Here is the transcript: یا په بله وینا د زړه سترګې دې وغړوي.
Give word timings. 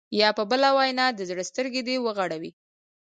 یا 0.21 0.29
په 0.37 0.43
بله 0.51 0.69
وینا 0.77 1.07
د 1.13 1.19
زړه 1.29 1.43
سترګې 1.51 1.81
دې 1.87 1.95
وغړوي. 2.05 2.51